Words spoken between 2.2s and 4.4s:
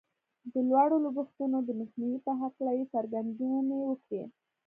په هکله یې څرګندونې وکړې